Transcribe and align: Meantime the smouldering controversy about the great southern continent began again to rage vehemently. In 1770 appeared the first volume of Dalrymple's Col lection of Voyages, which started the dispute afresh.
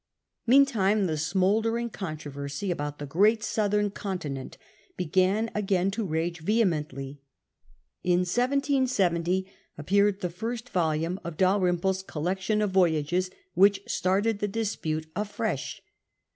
Meantime 0.47 1.05
the 1.05 1.15
smouldering 1.15 1.87
controversy 1.87 2.71
about 2.71 2.97
the 2.97 3.05
great 3.05 3.43
southern 3.43 3.91
continent 3.91 4.57
began 4.97 5.51
again 5.53 5.91
to 5.91 6.03
rage 6.03 6.39
vehemently. 6.41 7.21
In 8.03 8.21
1770 8.21 9.45
appeared 9.77 10.21
the 10.21 10.31
first 10.31 10.69
volume 10.69 11.19
of 11.23 11.37
Dalrymple's 11.37 12.01
Col 12.01 12.23
lection 12.23 12.63
of 12.63 12.71
Voyages, 12.71 13.29
which 13.53 13.83
started 13.85 14.39
the 14.39 14.47
dispute 14.47 15.05
afresh. 15.15 15.83